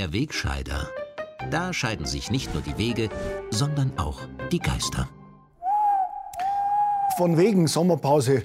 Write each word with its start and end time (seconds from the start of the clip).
der 0.00 0.14
Wegscheider. 0.14 0.88
Da 1.50 1.74
scheiden 1.74 2.06
sich 2.06 2.30
nicht 2.30 2.54
nur 2.54 2.62
die 2.62 2.78
Wege, 2.78 3.10
sondern 3.50 3.92
auch 3.98 4.20
die 4.50 4.58
Geister. 4.58 5.10
Von 7.18 7.36
wegen 7.36 7.66
Sommerpause 7.66 8.44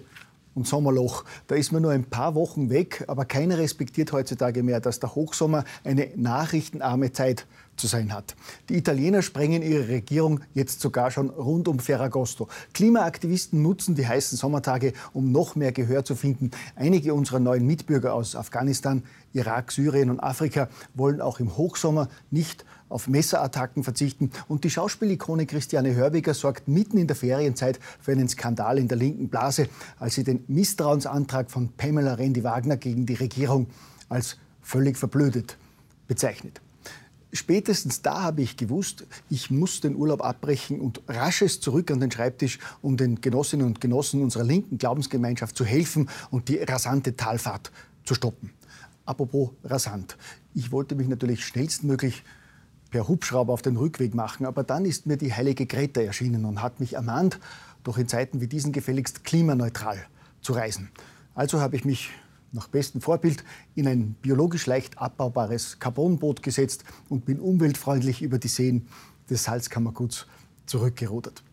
und 0.54 0.68
Sommerloch. 0.68 1.24
Da 1.48 1.56
ist 1.56 1.72
man 1.72 1.82
nur 1.82 1.92
ein 1.92 2.10
paar 2.10 2.36
Wochen 2.36 2.70
weg, 2.70 3.06
aber 3.08 3.24
keiner 3.24 3.58
respektiert 3.58 4.12
heutzutage 4.12 4.64
mehr, 4.64 4.82
dass 4.82 5.00
der 5.00 5.16
Hochsommer 5.16 5.64
eine 5.86 6.12
nachrichtenarme 6.18 7.14
Zeit 7.14 7.48
zu 7.78 7.88
sein 7.88 8.14
hat. 8.14 8.36
Die 8.70 8.78
Italiener 8.78 9.22
sprengen 9.22 9.62
ihre 9.62 9.88
Regierung 9.88 10.42
jetzt 10.54 10.82
sogar 10.82 11.12
schon 11.12 11.30
rund 11.30 11.68
um 11.68 11.80
Ferragosto. 11.80 12.48
Klimaaktivisten 12.74 13.62
nutzen 13.62 13.96
die 13.96 14.08
heißen 14.08 14.38
Sommertage, 14.38 14.94
um 15.14 15.32
noch 15.32 15.56
mehr 15.56 15.72
Gehör 15.72 16.06
zu 16.06 16.16
finden. 16.16 16.52
Einige 16.76 17.14
unserer 17.14 17.40
neuen 17.40 17.66
Mitbürger 17.66 18.14
aus 18.14 18.36
Afghanistan, 18.36 19.04
Irak, 19.34 19.72
Syrien 19.72 20.10
und 20.10 20.20
Afrika 20.22 20.70
wollen 20.94 21.22
auch 21.22 21.40
im 21.40 21.58
Hochsommer 21.58 22.10
nicht 22.32 22.66
auf 22.88 23.08
Messerattacken 23.08 23.84
verzichten. 23.84 24.32
Und 24.48 24.64
die 24.64 24.70
Schauspielikone 24.70 25.46
Christiane 25.46 25.96
Hörbiger 25.96 26.34
sorgt 26.34 26.68
mitten 26.68 26.98
in 26.98 27.08
der 27.08 27.16
Ferienzeit 27.16 27.80
für 28.00 28.12
einen 28.12 28.30
Skandal 28.30 28.78
in 28.78 28.88
der 28.88 28.98
linken 28.98 29.28
Blase, 29.28 29.68
als 30.00 30.16
sie 30.16 30.24
den 30.24 30.44
Misstrauensantrag 30.48 31.52
von 31.52 31.70
Pamela 31.76 32.14
Rendi-Wagner 32.14 32.78
gegen 32.78 33.06
die 33.06 33.16
Regierung 33.16 33.68
als 34.08 34.38
völlig 34.62 34.98
verblödet 34.98 35.58
bezeichnet. 36.08 36.62
Spätestens 37.36 38.02
da 38.02 38.22
habe 38.22 38.42
ich 38.42 38.56
gewusst, 38.56 39.06
ich 39.30 39.52
muss 39.52 39.82
den 39.82 39.96
Urlaub 39.96 40.24
abbrechen 40.24 40.80
und 40.80 41.02
rasches 41.10 41.60
zurück 41.60 41.92
an 41.92 42.00
den 42.00 42.10
Schreibtisch, 42.10 42.60
um 42.82 42.96
den 42.96 43.20
Genossinnen 43.20 43.68
und 43.68 43.82
Genossen 43.82 44.22
unserer 44.22 44.46
linken 44.46 44.78
Glaubensgemeinschaft 44.78 45.58
zu 45.58 45.66
helfen 45.66 46.10
und 46.32 46.48
die 46.48 46.58
rasante 46.58 47.18
Talfahrt 47.18 47.74
zu 48.06 48.16
stoppen. 48.16 48.52
Apropos 49.06 49.50
rasant. 49.66 50.18
Ich 50.54 50.72
wollte 50.72 50.96
mich 50.96 51.10
natürlich 51.10 51.46
schnellstmöglich 51.46 52.24
per 52.90 53.10
Hubschrauber 53.10 53.52
auf 53.52 53.62
den 53.62 53.76
Rückweg 53.76 54.16
machen. 54.16 54.46
Aber 54.46 54.64
dann 54.64 54.86
ist 54.86 55.06
mir 55.06 55.18
die 55.18 55.34
heilige 55.34 55.66
Greta 55.66 56.00
erschienen 56.00 56.46
und 56.46 56.62
hat 56.62 56.80
mich 56.80 56.94
ermahnt, 56.94 57.40
doch 57.84 57.98
in 57.98 58.08
Zeiten 58.08 58.40
wie 58.40 58.48
diesen 58.48 58.72
gefälligst 58.72 59.26
klimaneutral 59.26 59.98
zu 60.42 60.54
reisen. 60.54 60.90
Also 61.34 61.60
habe 61.60 61.76
ich 61.76 61.84
mich 61.84 62.12
nach 62.56 62.68
bestem 62.68 63.02
Vorbild 63.02 63.44
in 63.76 63.88
ein 63.88 64.16
biologisch 64.22 64.66
leicht 64.66 64.98
abbaubares 64.98 65.80
Carbonboot 65.80 66.42
gesetzt 66.42 66.84
und 67.10 67.26
bin 67.26 67.40
umweltfreundlich 67.40 68.22
über 68.22 68.40
die 68.40 68.48
Seen 68.48 68.88
des 69.30 69.44
Salzkammerguts 69.44 70.26
zurückgerudert. 70.66 71.44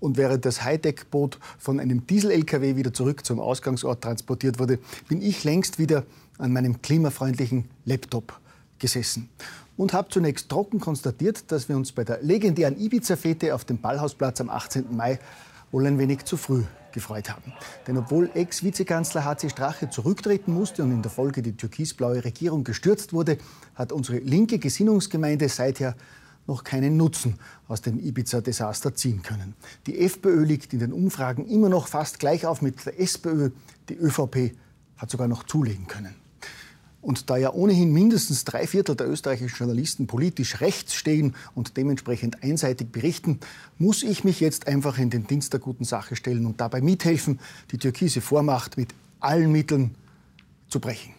Und 0.00 0.16
während 0.16 0.46
das 0.46 0.64
Hightech-Boot 0.64 1.38
von 1.58 1.78
einem 1.78 2.06
Diesel-LKW 2.06 2.74
wieder 2.74 2.92
zurück 2.92 3.24
zum 3.24 3.38
Ausgangsort 3.38 4.02
transportiert 4.02 4.58
wurde, 4.58 4.78
bin 5.08 5.20
ich 5.20 5.44
längst 5.44 5.78
wieder 5.78 6.04
an 6.38 6.52
meinem 6.52 6.80
klimafreundlichen 6.80 7.66
Laptop 7.84 8.40
gesessen 8.78 9.28
und 9.76 9.92
habe 9.92 10.08
zunächst 10.08 10.48
trocken 10.48 10.80
konstatiert, 10.80 11.52
dass 11.52 11.68
wir 11.68 11.76
uns 11.76 11.92
bei 11.92 12.04
der 12.04 12.22
legendären 12.22 12.80
Ibiza-Fete 12.80 13.54
auf 13.54 13.66
dem 13.66 13.78
Ballhausplatz 13.78 14.40
am 14.40 14.48
18. 14.48 14.96
Mai 14.96 15.18
wohl 15.70 15.86
ein 15.86 15.98
wenig 15.98 16.24
zu 16.24 16.38
früh 16.38 16.64
gefreut 16.92 17.30
haben. 17.30 17.52
Denn 17.86 17.96
obwohl 17.96 18.30
Ex-Vizekanzler 18.34 19.24
HC 19.24 19.50
Strache 19.50 19.90
zurücktreten 19.90 20.52
musste 20.52 20.82
und 20.82 20.92
in 20.92 21.02
der 21.02 21.10
Folge 21.10 21.42
die 21.42 21.56
türkisblaue 21.56 22.24
Regierung 22.24 22.64
gestürzt 22.64 23.12
wurde, 23.12 23.38
hat 23.74 23.92
unsere 23.92 24.18
linke 24.18 24.58
Gesinnungsgemeinde 24.58 25.48
seither 25.48 25.94
noch 26.46 26.64
keinen 26.64 26.96
Nutzen 26.96 27.38
aus 27.68 27.80
dem 27.80 27.98
Ibiza-Desaster 27.98 28.94
ziehen 28.94 29.22
können. 29.22 29.54
Die 29.86 30.00
FPÖ 30.00 30.44
liegt 30.44 30.72
in 30.72 30.80
den 30.80 30.92
Umfragen 30.92 31.46
immer 31.46 31.68
noch 31.68 31.86
fast 31.86 32.18
gleich 32.18 32.46
auf 32.46 32.62
mit 32.62 32.84
der 32.84 32.98
SPÖ. 33.00 33.50
Die 33.88 33.94
ÖVP 33.94 34.56
hat 34.96 35.10
sogar 35.10 35.28
noch 35.28 35.44
zulegen 35.44 35.86
können. 35.86 36.14
Und 37.02 37.30
da 37.30 37.38
ja 37.38 37.52
ohnehin 37.52 37.92
mindestens 37.92 38.44
drei 38.44 38.66
Viertel 38.66 38.94
der 38.94 39.08
österreichischen 39.08 39.56
Journalisten 39.56 40.06
politisch 40.06 40.60
rechts 40.60 40.94
stehen 40.94 41.34
und 41.54 41.76
dementsprechend 41.78 42.42
einseitig 42.42 42.92
berichten, 42.92 43.40
muss 43.78 44.02
ich 44.02 44.22
mich 44.22 44.40
jetzt 44.40 44.66
einfach 44.66 44.98
in 44.98 45.08
den 45.08 45.26
Dienst 45.26 45.52
der 45.54 45.60
guten 45.60 45.84
Sache 45.84 46.14
stellen 46.14 46.44
und 46.44 46.60
dabei 46.60 46.82
mithelfen, 46.82 47.40
die 47.72 47.78
türkise 47.78 48.20
Vormacht 48.20 48.76
mit 48.76 48.94
allen 49.18 49.50
Mitteln 49.50 49.94
zu 50.68 50.78
brechen. 50.78 51.14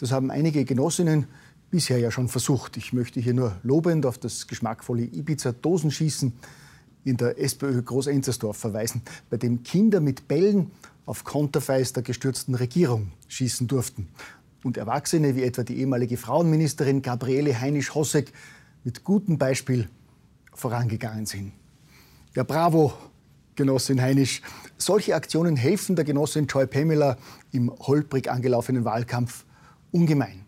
Das 0.00 0.10
haben 0.10 0.30
einige 0.30 0.64
Genossinnen 0.64 1.26
bisher 1.70 1.98
ja 1.98 2.10
schon 2.10 2.28
versucht. 2.28 2.76
Ich 2.76 2.92
möchte 2.92 3.20
hier 3.20 3.34
nur 3.34 3.56
lobend 3.62 4.06
auf 4.06 4.18
das 4.18 4.48
geschmackvolle 4.48 5.02
Ibiza-Dosenschießen 5.04 6.32
in 7.04 7.16
der 7.16 7.40
SPÖ 7.40 7.80
Groß-Enzersdorf 7.82 8.56
verweisen, 8.56 9.02
bei 9.30 9.36
dem 9.36 9.62
Kinder 9.62 10.00
mit 10.00 10.26
Bällen 10.26 10.72
auf 11.06 11.24
Konterfeis 11.24 11.92
der 11.92 12.02
gestürzten 12.02 12.54
Regierung 12.56 13.12
schießen 13.28 13.68
durften 13.68 14.08
und 14.64 14.76
Erwachsene 14.76 15.36
wie 15.36 15.42
etwa 15.42 15.62
die 15.62 15.78
ehemalige 15.78 16.16
Frauenministerin 16.16 17.02
Gabriele 17.02 17.58
Heinisch-Hossek 17.60 18.32
mit 18.84 19.04
gutem 19.04 19.38
Beispiel 19.38 19.88
vorangegangen 20.52 21.26
sind. 21.26 21.52
Ja, 22.34 22.42
bravo, 22.42 22.92
Genossin 23.56 24.00
Heinisch. 24.00 24.42
Solche 24.78 25.14
Aktionen 25.14 25.56
helfen 25.56 25.96
der 25.96 26.04
Genossin 26.04 26.46
Joy 26.46 26.66
Pamela 26.66 27.16
im 27.52 27.70
holprig 27.70 28.30
angelaufenen 28.30 28.84
Wahlkampf 28.84 29.44
ungemein. 29.90 30.44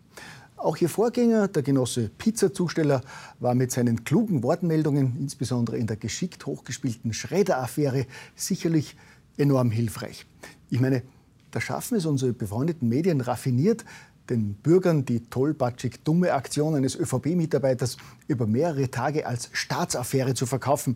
Auch 0.55 0.77
ihr 0.77 0.87
Vorgänger, 0.87 1.49
der 1.49 1.61
Genosse 1.61 2.09
Pizzazusteller, 2.17 3.01
war 3.39 3.53
mit 3.53 3.71
seinen 3.71 4.05
klugen 4.05 4.43
Wortmeldungen, 4.43 5.17
insbesondere 5.19 5.77
in 5.77 5.87
der 5.87 5.97
geschickt 5.97 6.45
hochgespielten 6.45 7.13
Schredder-Affäre, 7.13 8.05
sicherlich 8.35 8.95
enorm 9.35 9.71
hilfreich. 9.71 10.25
Ich 10.69 10.79
meine, 10.79 11.03
da 11.53 11.61
schaffen 11.61 11.97
es 11.97 12.05
unsere 12.05 12.33
befreundeten 12.33 12.89
Medien 12.89 13.21
raffiniert, 13.21 13.85
den 14.29 14.55
Bürgern 14.55 15.05
die 15.05 15.21
tollpatschig 15.21 15.99
dumme 16.03 16.33
Aktion 16.33 16.75
eines 16.75 16.95
ÖVP-Mitarbeiters 16.95 17.97
über 18.27 18.47
mehrere 18.47 18.89
Tage 18.89 19.27
als 19.27 19.49
Staatsaffäre 19.51 20.33
zu 20.33 20.45
verkaufen. 20.45 20.95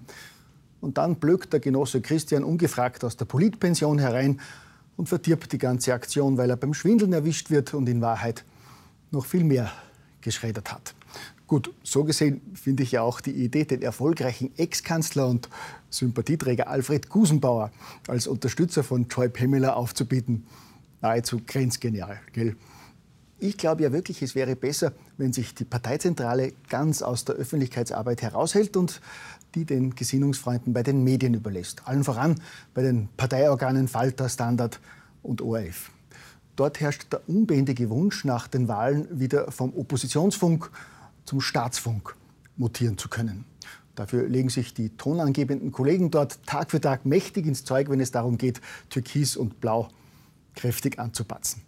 Und 0.81 0.97
dann 0.97 1.17
blökt 1.17 1.53
der 1.53 1.59
Genosse 1.59 2.01
Christian 2.01 2.43
ungefragt 2.43 3.03
aus 3.03 3.17
der 3.17 3.25
Politpension 3.25 3.99
herein 3.99 4.39
und 4.95 5.09
verdirbt 5.09 5.51
die 5.51 5.57
ganze 5.59 5.93
Aktion, 5.93 6.37
weil 6.37 6.49
er 6.49 6.57
beim 6.57 6.73
Schwindeln 6.73 7.13
erwischt 7.13 7.51
wird 7.51 7.73
und 7.73 7.87
in 7.87 8.01
Wahrheit 8.01 8.43
noch 9.11 9.25
viel 9.25 9.43
mehr 9.43 9.71
geschreddert 10.21 10.71
hat. 10.71 10.96
Gut, 11.47 11.73
so 11.81 12.03
gesehen 12.03 12.41
finde 12.55 12.83
ich 12.83 12.91
ja 12.91 13.01
auch 13.03 13.21
die 13.21 13.31
Idee, 13.31 13.63
den 13.63 13.81
erfolgreichen 13.81 14.51
Ex-Kanzler 14.57 15.27
und 15.27 15.47
Sympathieträger 15.89 16.67
Alfred 16.67 17.07
Gusenbauer 17.07 17.71
als 18.09 18.27
Unterstützer 18.27 18.83
von 18.83 19.07
Joy 19.07 19.29
Pamela 19.29 19.73
aufzubieten, 19.73 20.45
nahezu 21.01 21.39
grenzgenial. 21.47 22.19
Gell? 22.33 22.57
Ich 23.39 23.57
glaube 23.57 23.83
ja 23.83 23.93
wirklich, 23.93 24.21
es 24.21 24.35
wäre 24.35 24.57
besser, 24.57 24.91
wenn 25.17 25.31
sich 25.31 25.55
die 25.55 25.63
Parteizentrale 25.63 26.51
ganz 26.67 27.01
aus 27.01 27.23
der 27.23 27.35
Öffentlichkeitsarbeit 27.35 28.23
heraushält 28.23 28.75
und 28.75 28.99
die 29.55 29.63
den 29.63 29.95
Gesinnungsfreunden 29.95 30.73
bei 30.73 30.83
den 30.83 31.01
Medien 31.05 31.33
überlässt. 31.33 31.87
Allen 31.87 32.03
voran 32.03 32.41
bei 32.73 32.81
den 32.81 33.07
Parteiorganen 33.15 33.87
Falter, 33.87 34.27
Standard 34.27 34.81
und 35.23 35.41
ORF. 35.41 35.91
Dort 36.57 36.81
herrscht 36.81 37.13
der 37.13 37.21
unbändige 37.29 37.89
Wunsch, 37.89 38.25
nach 38.25 38.47
den 38.47 38.67
Wahlen 38.67 39.07
wieder 39.17 39.49
vom 39.51 39.73
Oppositionsfunk 39.73 40.71
zum 41.27 41.41
Staatsfunk 41.41 42.15
mutieren 42.55 42.97
zu 42.97 43.09
können. 43.09 43.45
Dafür 43.95 44.27
legen 44.27 44.49
sich 44.49 44.73
die 44.73 44.89
tonangebenden 44.89 45.71
Kollegen 45.71 46.09
dort 46.09 46.39
Tag 46.45 46.71
für 46.71 46.79
Tag 46.79 47.05
mächtig 47.05 47.45
ins 47.45 47.65
Zeug, 47.65 47.89
wenn 47.89 47.99
es 47.99 48.11
darum 48.11 48.37
geht, 48.37 48.61
Türkis 48.89 49.35
und 49.35 49.59
Blau 49.59 49.89
kräftig 50.55 50.99
anzupatzen. 50.99 51.61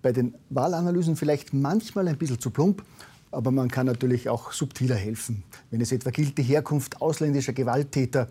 Bei 0.00 0.12
den 0.12 0.34
Wahlanalysen 0.48 1.16
vielleicht 1.16 1.52
manchmal 1.52 2.08
ein 2.08 2.16
bisschen 2.16 2.38
zu 2.38 2.50
plump, 2.50 2.84
aber 3.32 3.50
man 3.50 3.70
kann 3.70 3.86
natürlich 3.86 4.28
auch 4.28 4.52
subtiler 4.52 4.94
helfen. 4.94 5.42
Wenn 5.70 5.80
es 5.80 5.92
etwa 5.92 6.10
gilt, 6.10 6.38
die 6.38 6.42
Herkunft 6.42 7.02
ausländischer 7.02 7.52
Gewalttäter 7.52 8.28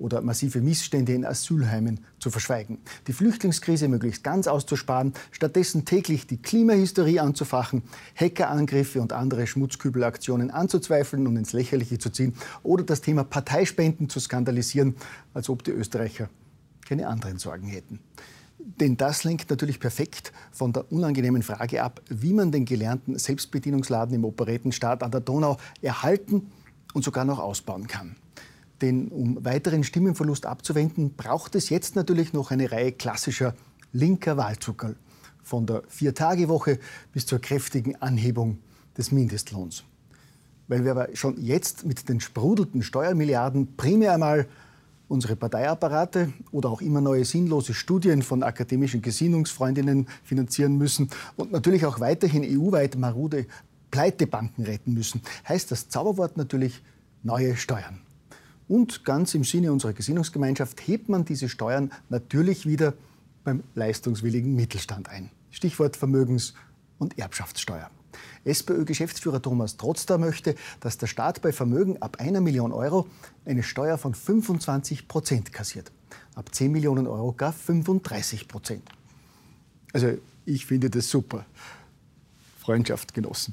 oder 0.00 0.22
massive 0.22 0.60
Missstände 0.60 1.12
in 1.12 1.24
Asylheimen 1.24 2.00
zu 2.18 2.30
verschweigen, 2.30 2.78
die 3.06 3.12
Flüchtlingskrise 3.12 3.88
möglichst 3.88 4.24
ganz 4.24 4.46
auszusparen, 4.46 5.12
stattdessen 5.30 5.84
täglich 5.84 6.26
die 6.26 6.38
Klimahysterie 6.38 7.20
anzufachen, 7.20 7.82
Hackerangriffe 8.16 9.00
und 9.00 9.12
andere 9.12 9.46
Schmutzkübelaktionen 9.46 10.50
anzuzweifeln 10.50 11.26
und 11.26 11.36
ins 11.36 11.52
Lächerliche 11.52 11.98
zu 11.98 12.10
ziehen 12.10 12.34
oder 12.62 12.82
das 12.82 13.02
Thema 13.02 13.24
Parteispenden 13.24 14.08
zu 14.08 14.18
skandalisieren, 14.20 14.96
als 15.34 15.48
ob 15.48 15.62
die 15.62 15.72
Österreicher 15.72 16.28
keine 16.86 17.06
anderen 17.06 17.38
Sorgen 17.38 17.68
hätten. 17.68 18.00
Denn 18.58 18.96
das 18.96 19.24
lenkt 19.24 19.50
natürlich 19.50 19.80
perfekt 19.80 20.32
von 20.52 20.72
der 20.72 20.90
unangenehmen 20.92 21.42
Frage 21.42 21.82
ab, 21.82 22.00
wie 22.08 22.32
man 22.32 22.52
den 22.52 22.64
gelernten 22.64 23.18
Selbstbedienungsladen 23.18 24.14
im 24.14 24.24
Operettenstaat 24.24 25.02
an 25.02 25.10
der 25.10 25.20
Donau 25.20 25.56
erhalten 25.82 26.50
und 26.92 27.04
sogar 27.04 27.24
noch 27.24 27.38
ausbauen 27.38 27.86
kann. 27.86 28.16
Denn 28.80 29.08
um 29.08 29.44
weiteren 29.44 29.84
Stimmenverlust 29.84 30.46
abzuwenden, 30.46 31.14
braucht 31.14 31.54
es 31.54 31.68
jetzt 31.68 31.96
natürlich 31.96 32.32
noch 32.32 32.50
eine 32.50 32.72
Reihe 32.72 32.92
klassischer 32.92 33.54
linker 33.92 34.36
Wahlzuckerl. 34.36 34.96
Von 35.42 35.66
der 35.66 35.82
Vier-Tage-Woche 35.88 36.78
bis 37.12 37.26
zur 37.26 37.40
kräftigen 37.40 37.96
Anhebung 37.96 38.58
des 38.96 39.12
Mindestlohns. 39.12 39.84
Weil 40.68 40.84
wir 40.84 40.92
aber 40.92 41.08
schon 41.14 41.40
jetzt 41.40 41.84
mit 41.84 42.08
den 42.08 42.20
sprudelnden 42.20 42.82
Steuermilliarden 42.82 43.76
primär 43.76 44.14
einmal 44.14 44.46
unsere 45.08 45.34
Parteiapparate 45.34 46.32
oder 46.52 46.70
auch 46.70 46.80
immer 46.80 47.00
neue 47.00 47.24
sinnlose 47.24 47.74
Studien 47.74 48.22
von 48.22 48.44
akademischen 48.44 49.02
Gesinnungsfreundinnen 49.02 50.06
finanzieren 50.22 50.78
müssen 50.78 51.10
und 51.36 51.50
natürlich 51.50 51.84
auch 51.84 51.98
weiterhin 51.98 52.44
EU-weit 52.44 52.96
marode 52.96 53.46
Pleitebanken 53.90 54.64
retten 54.64 54.94
müssen, 54.94 55.20
heißt 55.48 55.72
das 55.72 55.88
Zauberwort 55.88 56.36
natürlich 56.36 56.80
neue 57.24 57.56
Steuern. 57.56 57.98
Und 58.70 59.04
ganz 59.04 59.34
im 59.34 59.42
Sinne 59.42 59.72
unserer 59.72 59.94
Gesinnungsgemeinschaft 59.94 60.86
hebt 60.86 61.08
man 61.08 61.24
diese 61.24 61.48
Steuern 61.48 61.90
natürlich 62.08 62.66
wieder 62.66 62.94
beim 63.42 63.64
leistungswilligen 63.74 64.54
Mittelstand 64.54 65.08
ein. 65.08 65.28
Stichwort 65.50 65.96
Vermögens- 65.96 66.54
und 66.96 67.18
Erbschaftssteuer. 67.18 67.90
SPÖ-Geschäftsführer 68.44 69.42
Thomas 69.42 69.76
Trotzter 69.76 70.18
möchte, 70.18 70.54
dass 70.78 70.98
der 70.98 71.08
Staat 71.08 71.42
bei 71.42 71.50
Vermögen 71.50 72.00
ab 72.00 72.18
einer 72.20 72.40
Million 72.40 72.70
Euro 72.70 73.08
eine 73.44 73.64
Steuer 73.64 73.98
von 73.98 74.14
25 74.14 75.08
Prozent 75.08 75.52
kassiert. 75.52 75.90
Ab 76.36 76.54
10 76.54 76.70
Millionen 76.70 77.08
Euro 77.08 77.32
gar 77.32 77.52
35 77.52 78.46
Prozent. 78.46 78.88
Also 79.92 80.16
ich 80.44 80.64
finde 80.66 80.90
das 80.90 81.08
super. 81.08 81.44
Freundschaft 82.60 83.14
genossen. 83.14 83.52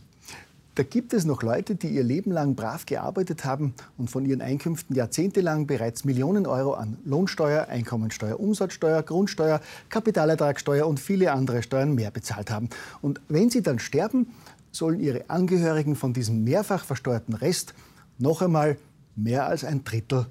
Da 0.78 0.84
gibt 0.84 1.12
es 1.14 1.26
noch 1.26 1.42
Leute, 1.42 1.74
die 1.74 1.88
ihr 1.88 2.04
Leben 2.04 2.30
lang 2.30 2.54
brav 2.54 2.86
gearbeitet 2.86 3.46
haben 3.46 3.74
und 3.98 4.12
von 4.12 4.28
ihren 4.28 4.42
Einkünften 4.42 4.96
jahrzehntelang 4.96 5.66
bereits 5.66 6.06
Millionen 6.06 6.46
Euro 6.46 6.76
an 6.76 6.98
Lohnsteuer, 7.04 7.68
Einkommensteuer, 7.68 8.40
Umsatzsteuer, 8.40 9.02
Grundsteuer, 9.02 9.60
Kapitalertragssteuer 9.90 10.86
und 10.86 11.00
viele 11.00 11.32
andere 11.32 11.64
Steuern 11.64 11.96
mehr 11.96 12.12
bezahlt 12.12 12.52
haben. 12.52 12.70
Und 13.02 13.22
wenn 13.28 13.50
sie 13.50 13.64
dann 13.64 13.80
sterben, 13.80 14.28
sollen 14.72 15.00
ihre 15.00 15.28
Angehörigen 15.32 15.96
von 15.96 16.14
diesem 16.14 16.44
mehrfach 16.44 16.86
versteuerten 16.86 17.34
Rest 17.34 17.74
noch 18.20 18.44
einmal 18.44 18.78
mehr 19.16 19.48
als 19.48 19.64
ein 19.64 19.84
Drittel 19.84 20.28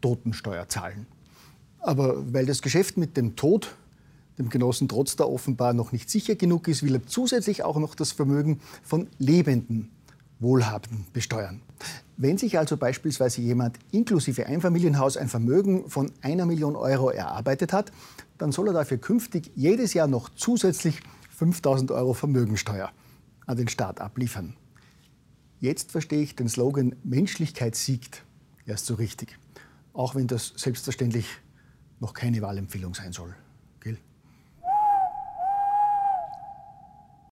Totensteuer 0.00 0.68
zahlen. 0.68 1.06
Aber 1.78 2.32
weil 2.32 2.44
das 2.44 2.60
Geschäft 2.60 2.96
mit 2.96 3.16
dem 3.16 3.36
Tod 3.36 3.76
dem 4.38 4.50
Genossen 4.50 4.88
trotz 4.88 5.16
der 5.16 5.28
offenbar 5.28 5.72
noch 5.72 5.92
nicht 5.92 6.10
sicher 6.10 6.34
genug 6.34 6.68
ist, 6.68 6.82
will 6.82 6.94
er 6.94 7.06
zusätzlich 7.06 7.62
auch 7.62 7.78
noch 7.78 7.94
das 7.94 8.12
Vermögen 8.12 8.60
von 8.82 9.08
lebenden 9.18 9.90
Wohlhabenden 10.38 11.06
besteuern. 11.12 11.62
Wenn 12.18 12.38
sich 12.38 12.58
also 12.58 12.76
beispielsweise 12.76 13.40
jemand 13.40 13.78
inklusive 13.90 14.46
Einfamilienhaus 14.46 15.16
ein 15.16 15.28
Vermögen 15.28 15.88
von 15.88 16.12
einer 16.22 16.46
Million 16.46 16.76
Euro 16.76 17.10
erarbeitet 17.10 17.72
hat, 17.72 17.92
dann 18.38 18.52
soll 18.52 18.68
er 18.68 18.74
dafür 18.74 18.98
künftig 18.98 19.50
jedes 19.54 19.94
Jahr 19.94 20.06
noch 20.06 20.28
zusätzlich 20.30 21.00
5000 21.30 21.90
Euro 21.90 22.14
Vermögensteuer 22.14 22.90
an 23.46 23.56
den 23.56 23.68
Staat 23.68 24.00
abliefern. 24.00 24.56
Jetzt 25.60 25.92
verstehe 25.92 26.22
ich 26.22 26.36
den 26.36 26.48
Slogan 26.48 26.96
Menschlichkeit 27.02 27.76
siegt 27.76 28.24
erst 28.66 28.86
so 28.86 28.94
richtig, 28.94 29.38
auch 29.92 30.14
wenn 30.14 30.26
das 30.26 30.52
selbstverständlich 30.56 31.26
noch 32.00 32.12
keine 32.12 32.42
Wahlempfehlung 32.42 32.94
sein 32.94 33.12
soll. 33.12 33.34